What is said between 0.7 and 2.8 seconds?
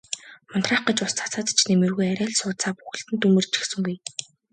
гэж ус цацаад ч нэмэргүй арай л сууцаа